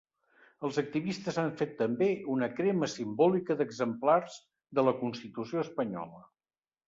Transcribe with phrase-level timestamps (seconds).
[0.67, 4.39] Els activistes han fet també una crema simbòlica d’exemplars
[4.79, 6.25] de la constitució espanyola.